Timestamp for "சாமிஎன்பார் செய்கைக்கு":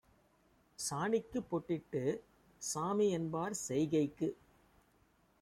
2.61-4.29